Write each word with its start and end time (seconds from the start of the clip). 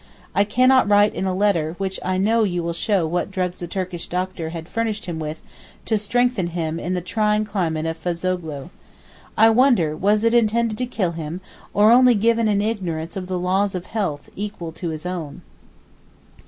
I 0.33 0.45
cannot 0.45 0.89
write 0.89 1.13
in 1.13 1.25
a 1.25 1.31
letter 1.35 1.75
which 1.77 1.99
I 2.03 2.17
know 2.17 2.41
you 2.43 2.63
will 2.63 2.73
show 2.73 3.05
what 3.05 3.29
drugs 3.29 3.61
a 3.61 3.67
Turkish 3.67 4.07
doctor 4.07 4.49
had 4.49 4.67
furnished 4.67 5.05
him 5.05 5.19
with 5.19 5.43
to 5.85 5.95
'strengthen' 5.95 6.53
him 6.57 6.79
in 6.79 6.95
the 6.95 7.01
trying 7.01 7.45
climate 7.45 7.85
of 7.85 8.03
Fazoghlou. 8.03 8.71
I 9.37 9.51
wonder 9.51 9.95
was 9.95 10.23
it 10.23 10.33
intended 10.33 10.79
to 10.79 10.87
kill 10.87 11.11
him 11.11 11.39
or 11.71 11.91
only 11.91 12.15
given 12.15 12.47
in 12.47 12.63
ignorance 12.63 13.15
of 13.15 13.27
the 13.27 13.37
laws 13.37 13.75
of 13.75 13.85
health 13.85 14.27
equal 14.35 14.71
to 14.71 14.89
his 14.89 15.05
own? 15.05 15.43